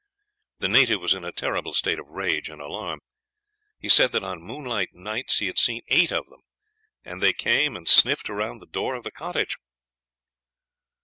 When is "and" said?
2.49-2.59, 7.05-7.21, 7.77-7.87